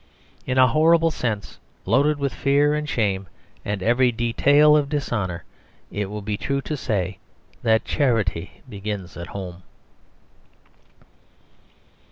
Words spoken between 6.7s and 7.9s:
say that